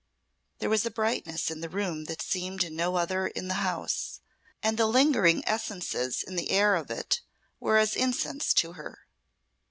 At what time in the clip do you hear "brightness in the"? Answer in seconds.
0.89-1.69